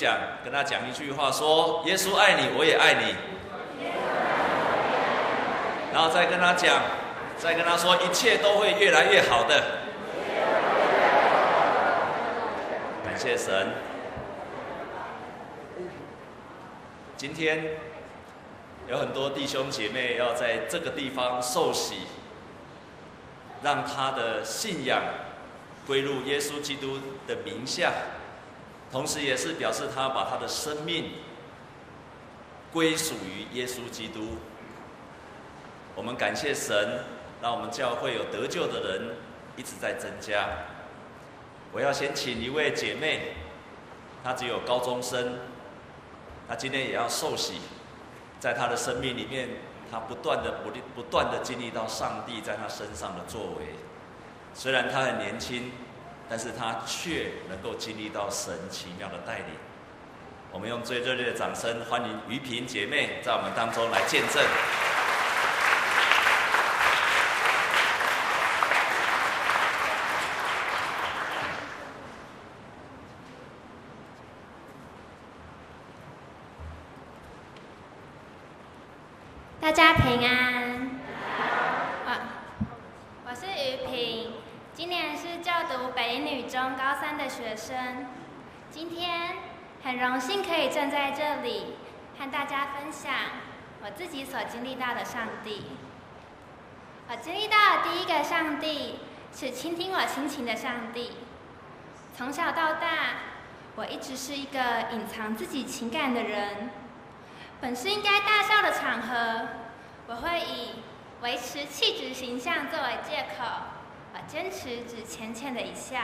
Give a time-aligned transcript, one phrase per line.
[0.00, 3.14] 讲，跟他讲一句话说，耶稣爱你，我也爱你。
[5.92, 6.80] 然后再跟他讲，
[7.36, 9.62] 再跟他说，一切都会越来越好的。
[13.04, 13.74] 感谢神。
[17.18, 17.62] 今天
[18.88, 22.06] 有很多弟兄姐妹要在这个地方受洗，
[23.62, 25.02] 让他的信仰
[25.86, 27.92] 归入耶稣基督的名下，
[28.90, 31.12] 同时也是表示他把他的生命
[32.72, 34.38] 归属于耶稣基督。
[35.94, 37.04] 我们感谢神，
[37.40, 39.16] 让我们教会有得救的人
[39.56, 40.48] 一直在增加。
[41.72, 43.34] 我要先请一位姐妹，
[44.24, 45.38] 她只有高中生，
[46.48, 47.60] 她今天也要受洗，
[48.40, 49.48] 在她的生命里面，
[49.90, 53.76] 她不断的不不断的经历到上帝在她身上的作为。
[54.52, 55.70] 虽然她很年轻，
[56.30, 59.46] 但是他却能够经历到神奇妙的带领。
[60.52, 64.40] 我们用最热烈的掌声欢迎于萍姐妹在我们当中来见证。
[79.60, 81.00] 大家平安。
[83.24, 84.32] 我是于萍，
[84.74, 85.52] 今年是就
[85.94, 88.06] 北一女中高三的学生。
[88.70, 89.36] 今天
[89.82, 91.74] 很荣幸可以站在这里，
[92.18, 93.12] 和大家分享
[93.82, 95.64] 我自己所经历到的上帝。
[97.08, 99.00] 我经历到的第一个上帝
[99.34, 101.12] 是倾听我心情的上帝。
[102.16, 102.88] 从小到大，
[103.76, 104.60] 我一直是一个
[104.92, 106.70] 隐藏自己情感的人。
[107.60, 109.48] 本是应该大笑的场合，
[110.06, 110.82] 我会以
[111.22, 113.44] 维持气质形象作为借口，
[114.14, 115.98] 而坚持只浅浅的一笑。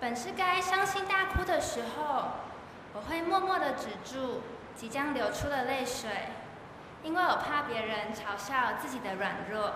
[0.00, 2.24] 本是该伤心大哭的时候，
[2.92, 4.42] 我会默默的止住
[4.74, 6.10] 即将流出的泪水，
[7.02, 9.72] 因为我怕别人嘲笑自己的软弱。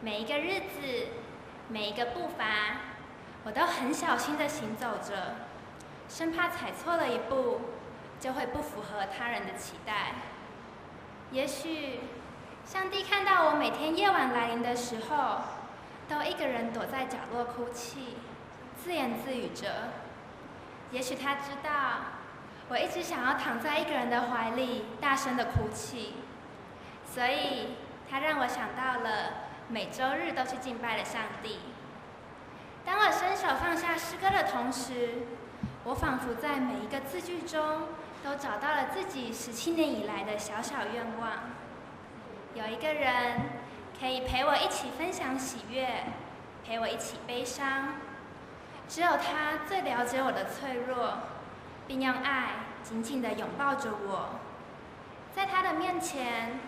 [0.00, 1.08] 每一个日子，
[1.68, 2.44] 每一个步伐，
[3.44, 5.36] 我都很小心的行走着，
[6.08, 7.60] 生怕踩错了一步。
[8.20, 10.12] 就会不符合他人的期待。
[11.30, 12.00] 也许，
[12.66, 15.40] 上帝看到我每天夜晚来临的时候，
[16.10, 18.16] 都一个人躲在角落哭泣，
[18.82, 19.68] 自言自语着。
[20.90, 21.70] 也许他知道，
[22.68, 26.14] 我一直想要躺在一个人的怀里，大声的哭泣，
[27.06, 27.76] 所以
[28.10, 31.60] 他让我想到了每周日都去敬拜的上帝。
[32.84, 35.26] 当我伸手放下诗歌的同时，
[35.84, 37.82] 我仿佛在每一个字句中。
[38.22, 41.32] 都找到了自己十七年以来的小小愿望，
[42.52, 43.40] 有一个人
[44.00, 45.86] 可以陪我一起分享喜悦，
[46.66, 47.96] 陪我一起悲伤。
[48.88, 51.18] 只有他最了解我的脆弱，
[51.86, 52.52] 并用爱
[52.82, 54.30] 紧紧地拥抱着我。
[55.36, 56.58] 在他的面前，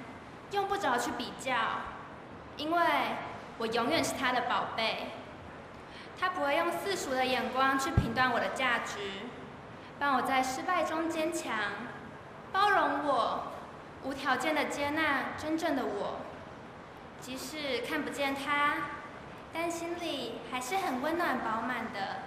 [0.51, 1.55] 用不着去比较，
[2.59, 2.83] 因为
[3.57, 5.09] 我永远是他的宝贝。
[6.21, 8.99] 他不会用世俗的眼光去评断我的价值。
[9.99, 11.55] 让我在失败中坚强，
[12.53, 13.45] 包容我，
[14.05, 16.17] 无条件的接纳真正的我。
[17.23, 18.75] 即使看不见他，
[19.55, 22.23] 但心里还是很温暖饱满的，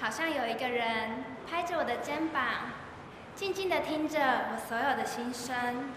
[0.00, 2.42] 好像有一个人拍着我的肩膀，
[3.34, 4.18] 静静的听着
[4.52, 5.92] 我所有的心声。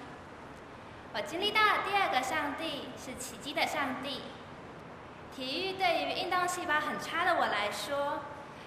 [1.13, 4.21] 我经历到的第二个上帝是奇迹的上帝。
[5.33, 8.19] 体育对于运动细胞很差的我来说，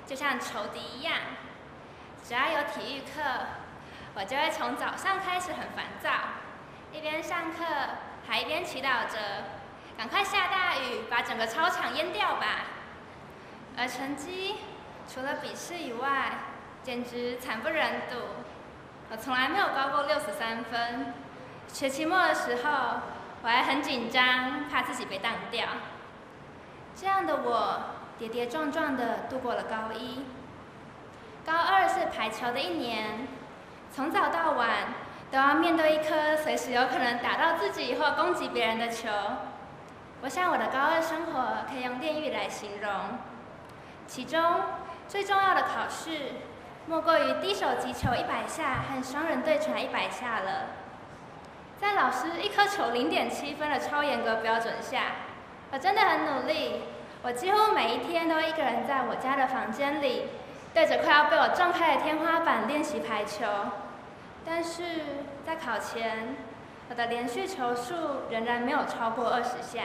[0.06, 1.14] 就像仇敌一样。
[2.24, 3.20] 只要有体育课，
[4.14, 6.10] 我就会从早上开始很烦躁，
[6.90, 7.64] 一边上课
[8.26, 9.18] 还一边祈祷着，
[9.96, 12.64] 赶快下大雨，把整个操场淹掉吧。
[13.76, 14.56] 而成绩
[15.08, 16.38] 除了笔试以外，
[16.82, 18.16] 简直惨不忍睹。
[19.10, 21.12] 我从来没有高过六十三分，
[21.68, 23.00] 学期末的时候
[23.42, 25.66] 我还很紧张，怕自己被当掉。
[26.94, 27.80] 这样的我
[28.18, 30.24] 跌跌撞撞地度过了高一。
[31.44, 33.26] 高二是排球的一年，
[33.90, 34.94] 从早到晚
[35.32, 39.08] 都要面对一颗随时有可能打到自己或攻击别人的球。
[40.20, 42.92] 我想我的高二生活可以用炼狱来形容。
[44.06, 44.60] 其中
[45.08, 46.32] 最重要的考试，
[46.86, 50.66] 莫过于低手击球一百下和双人对传一百下了。
[51.80, 55.12] 在老师一颗球零点七分的超严格标准下，
[55.72, 56.82] 我真的很努力。
[57.22, 60.26] 我几乎每一天都一个人在我家的房间里。
[60.74, 63.46] 对着快要被我撞开的天花板练习排球，
[64.44, 64.82] 但是
[65.46, 66.36] 在考前，
[66.88, 67.94] 我的连续球数
[68.30, 69.82] 仍然没有超过二十下。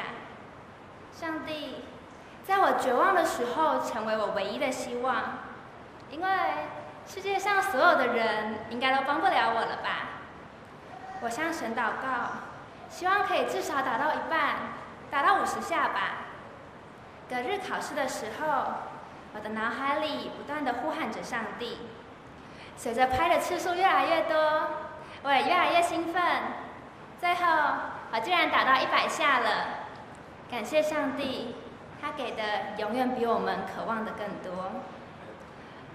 [1.12, 1.84] 上帝，
[2.46, 5.40] 在我绝望的时候，成为我唯一的希望，
[6.10, 6.30] 因为
[7.06, 10.10] 世界上所有的人应该都帮不了我了吧？
[11.22, 12.44] 我向神祷告，
[12.90, 14.56] 希望可以至少打到一半，
[15.10, 16.26] 打到五十下吧。
[17.30, 18.64] 隔日考试的时候，
[19.34, 21.80] 我的脑海里不断地呼喊着上帝。
[22.78, 24.38] 随着拍的次数越来越多，
[25.24, 26.24] 我也越来越兴奋。
[27.20, 27.44] 最后，
[28.14, 29.50] 我居然打到一百下了！
[30.50, 31.56] 感谢上帝，
[32.00, 32.44] 他给的
[32.78, 34.72] 永远比我们渴望的更多。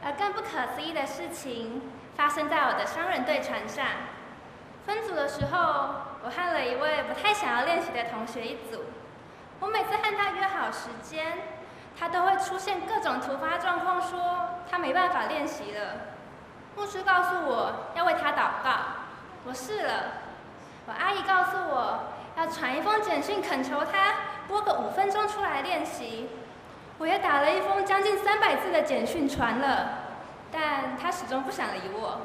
[0.05, 1.83] 而更不可思议的事情
[2.17, 3.87] 发生在我的双人对船上。
[4.85, 5.59] 分组的时候，
[6.25, 8.83] 我和了一位不太想要练习的同学一组。
[9.61, 11.39] 我每次和他约好时间，
[11.97, 16.11] 他都会出现各种突发状况，说他没办法练习了。
[16.75, 18.71] 牧师告诉我要为他祷告，
[19.45, 19.93] 我试了。
[20.87, 22.01] 我阿姨告诉我
[22.37, 24.15] 要传一封简讯恳求他
[24.49, 26.29] 拨个五分钟出来练习，
[26.99, 29.89] 我也打了一封将近三百字的简讯传了，
[30.51, 32.21] 但他始终不想理我。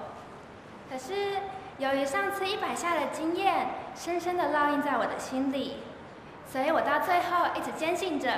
[0.90, 1.38] 可是
[1.78, 5.84] 由于上次一百下的经验深深的烙印在我的心里，
[6.52, 8.34] 所以我到最后一直坚信着，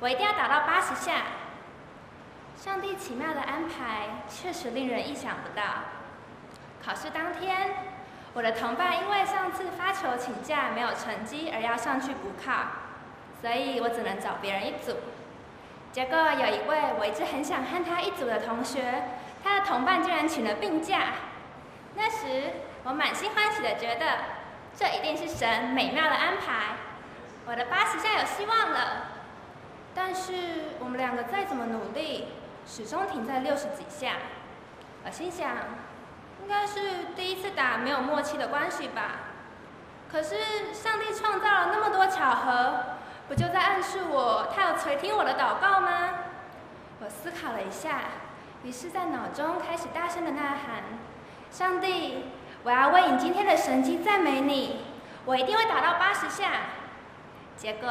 [0.00, 1.22] 我一定要打到八十下。
[2.58, 5.62] 上帝奇妙的安排确实令人意想不到。
[6.84, 7.72] 考试当天，
[8.34, 12.52] 我的同伴因为上次发球请假没有成绩而要上去补考，
[13.40, 14.96] 所以我只能找别人一组。
[15.92, 19.04] 结果有一位我一直很想和他一组的同学，
[19.44, 21.12] 他的同伴竟然请了病假。
[21.94, 24.18] 那时我满心欢喜的觉得，
[24.76, 26.74] 这一定是神美妙的安排，
[27.46, 29.12] 我的八十下有希望了。
[29.94, 30.32] 但是
[30.80, 32.28] 我们两个再怎么努力，
[32.70, 34.12] 始终停在六十几下，
[35.02, 35.48] 我心想，
[36.42, 39.20] 应该是第一次打没有默契的关系吧。
[40.12, 42.80] 可是上帝创造了那么多巧合，
[43.26, 46.10] 不就在暗示我他有垂听我的祷告吗？
[47.00, 48.00] 我思考了一下，
[48.62, 50.82] 于是在脑中开始大声的呐喊：
[51.50, 52.26] 上帝，
[52.64, 54.84] 我要为你今天的神迹赞美你，
[55.24, 56.50] 我一定会打到八十下。
[57.56, 57.88] 结果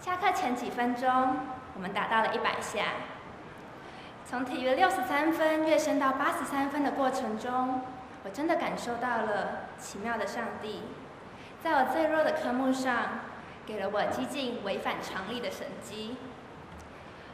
[0.00, 1.36] 下课前几分钟，
[1.74, 2.86] 我们打到了一百下。
[4.30, 7.80] 从体育六十三分跃升到八十三分的过程中，
[8.22, 10.84] 我真的感受到了奇妙的上帝，
[11.64, 12.94] 在我最弱的科目上，
[13.66, 16.16] 给了我几近违反常理的神迹。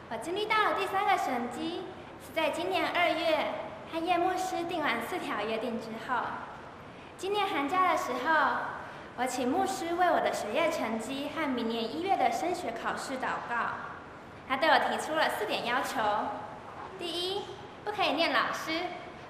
[0.09, 1.83] 我经历到了第三个神迹，
[2.19, 3.45] 是在今年二月
[3.93, 6.23] 和叶牧师订完四条约定之后。
[7.15, 8.57] 今年寒假的时候，
[9.17, 13.55] 我请牧师为我的学业成绩和明年一月的升学考试祷告，
[14.49, 16.01] 他对我提出了四点要求。
[16.99, 17.43] 第一，
[17.85, 18.71] 不可以念老师，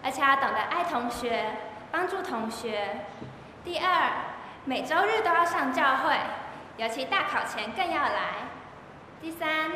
[0.04, 1.56] 而且要懂得爱同学，
[1.92, 3.02] 帮助同学。
[3.64, 4.12] 第二，
[4.66, 6.18] 每周日都要上教会，
[6.78, 8.48] 尤其大考前更要来。
[9.22, 9.72] 第三，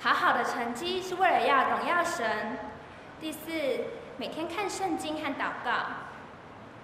[0.00, 2.58] 考好的成绩是为了要荣耀神。
[3.20, 3.50] 第四，
[4.16, 5.70] 每天看圣经和祷告。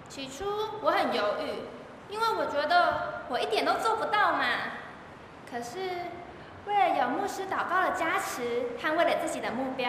[0.09, 0.45] 起初
[0.83, 1.63] 我很犹豫，
[2.09, 4.45] 因为我觉得我一点都做不到嘛。
[5.51, 5.79] 可是
[6.67, 9.89] 为了有牧师祷告的加持，和为了自己的目标。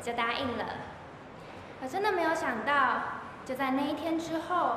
[0.00, 0.64] 我就答应了。
[1.82, 3.02] 我真的没有想到，
[3.44, 4.76] 就在那一天之后，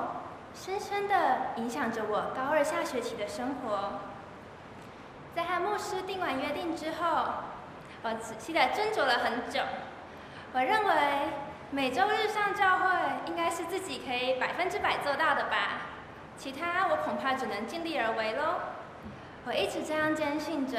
[0.53, 1.15] 深深的
[1.55, 4.01] 影响着我高二下学期的生活。
[5.33, 7.25] 在和牧师定完约定之后，
[8.01, 9.61] 我仔细的斟酌了很久。
[10.51, 10.93] 我认为
[11.71, 12.89] 每周日上教会
[13.25, 15.83] 应该是自己可以百分之百做到的吧，
[16.35, 18.55] 其他我恐怕只能尽力而为喽。
[19.45, 20.77] 我一直这样坚信着，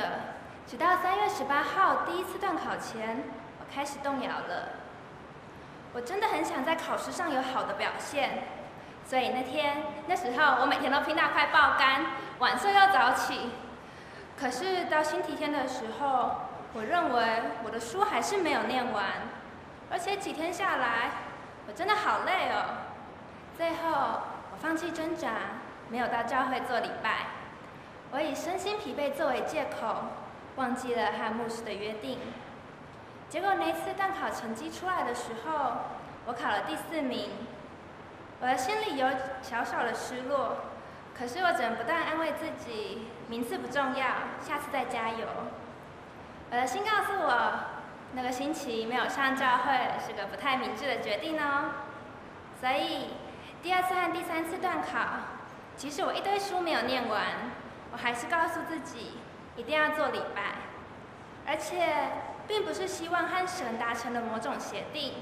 [0.66, 3.24] 直到三月十八号第一次段考前。
[3.72, 4.68] 开始动摇了。
[5.92, 8.44] 我真的很想在考试上有好的表现，
[9.04, 9.76] 所以那天
[10.08, 12.06] 那时候我每天都拼到快爆肝，
[12.40, 13.50] 晚上要早起。
[14.36, 16.32] 可是到星期天的时候，
[16.72, 19.04] 我认为我的书还是没有念完，
[19.88, 21.10] 而且几天下来，
[21.68, 22.64] 我真的好累哦。
[23.56, 25.30] 最后我放弃挣扎，
[25.88, 27.26] 没有到教会做礼拜。
[28.10, 29.94] 我以身心疲惫作为借口，
[30.56, 32.18] 忘记了和牧师的约定。
[33.28, 35.72] 结果那次段考成绩出来的时候，
[36.26, 37.30] 我考了第四名，
[38.40, 39.08] 我的心里有
[39.42, 40.58] 小小的失落，
[41.18, 44.06] 可是我只能不断安慰自己，名次不重要，
[44.40, 45.26] 下次再加油。
[46.50, 47.54] 我的心告诉我，
[48.12, 51.72] 那个星期没有上教会是个不太明智的决定哦。
[52.60, 53.14] 所以
[53.62, 55.00] 第二次和第三次段考，
[55.76, 57.22] 即使我一堆书没有念完，
[57.90, 59.18] 我还是告诉自己
[59.56, 60.42] 一定要做礼拜，
[61.48, 62.32] 而且。
[62.46, 65.14] 并不是希望和神达成了某种协定，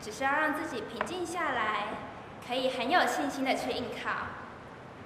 [0.00, 1.84] 只是要让自己平静下来，
[2.46, 4.10] 可以很有信心的去应考。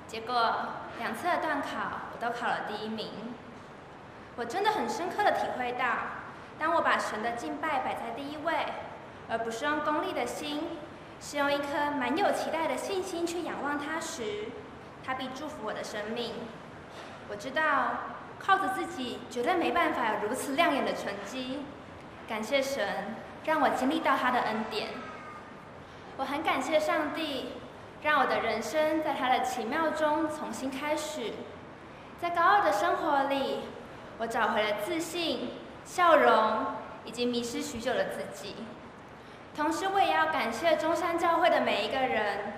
[0.07, 0.55] 结果
[0.99, 1.69] 两次的段考
[2.13, 3.11] 我都考了第一名。
[4.37, 5.87] 我真的很深刻的体会到，
[6.59, 8.67] 当我把神的敬拜摆在第一位，
[9.29, 10.69] 而不是用功利的心，
[11.21, 14.49] 是用一颗满有期待的信心去仰望他时，
[15.05, 16.35] 他必祝福我的生命。
[17.31, 17.63] 我知道
[18.45, 21.61] 靠着自己绝对没办法有如此亮眼的成绩，
[22.29, 24.89] 感谢神让我经历到他的恩典。
[26.19, 27.53] 我很感谢上帝，
[28.03, 31.33] 让我的人生在他的奇妙中重新开始。
[32.21, 33.61] 在高二的生活里，
[34.19, 35.51] 我找回了自信、
[35.85, 36.67] 笑容
[37.05, 38.57] 以及迷失许久的自己。
[39.57, 42.55] 同时，我也要感谢中山教会的每一个人。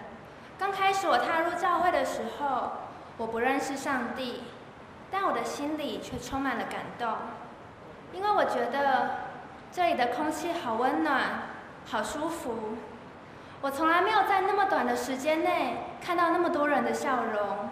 [0.59, 2.73] 刚开始我踏入教会的时候，
[3.16, 4.43] 我不认识上帝，
[5.10, 7.16] 但我的心里却充满了感动，
[8.12, 9.10] 因为我觉得
[9.70, 11.20] 这里的空气好温暖、
[11.86, 12.76] 好舒服。
[13.62, 17.70] 我从来没有在那么短的时间内看到那么多人的笑容。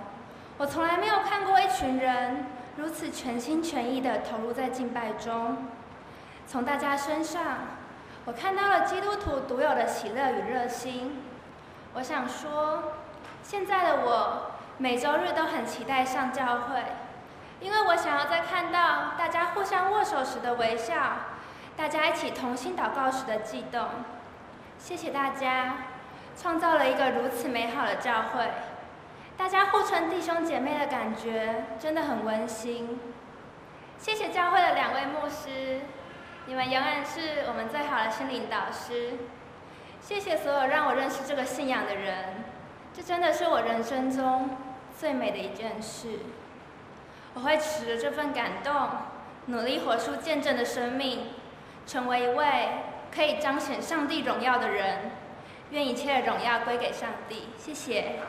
[0.56, 5.56] 我从来没有看过一群人如此全心全意地投入在敬拜中。
[6.46, 7.42] 从大家身上，
[8.24, 11.22] 我看到了基督徒独有的喜乐与热心。
[11.94, 12.94] 我想说，
[13.42, 16.82] 现在的我每周日都很期待上教会，
[17.60, 20.94] 因为我想要再看到大家互相握手时的微笑，
[21.76, 23.88] 大家一起同心祷告时的悸动。
[24.78, 25.76] 谢谢大家，
[26.36, 28.50] 创造了一个如此美好的教会。
[29.36, 33.00] 大家互称弟兄姐妹的感觉真的很温馨。
[33.98, 35.80] 谢谢教会的两位牧师，
[36.46, 39.14] 你们永远是我们最好的心灵导师。
[40.00, 42.44] 谢谢所有让我认识这个信仰的人，
[42.92, 44.50] 这真的是我人生中
[44.98, 46.18] 最美的一件事。
[47.34, 48.72] 我会持着这份感动，
[49.46, 51.32] 努力活出见证的生命，
[51.86, 52.68] 成为一位
[53.14, 55.10] 可以彰显上帝荣耀的人。
[55.70, 57.48] 愿一切荣耀归给上帝。
[57.58, 58.20] 谢谢。